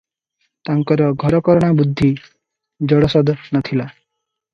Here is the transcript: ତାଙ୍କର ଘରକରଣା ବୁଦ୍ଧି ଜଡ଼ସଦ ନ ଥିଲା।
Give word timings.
ତାଙ୍କର 0.69 1.09
ଘରକରଣା 1.23 1.69
ବୁଦ୍ଧି 1.79 2.09
ଜଡ଼ସଦ 2.93 3.37
ନ 3.43 3.63
ଥିଲା। 3.69 3.87